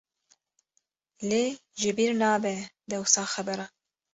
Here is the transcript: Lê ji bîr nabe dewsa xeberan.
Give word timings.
Lê 1.29 1.43
ji 1.79 1.91
bîr 1.97 2.11
nabe 2.21 2.55
dewsa 2.89 3.23
xeberan. 3.33 3.71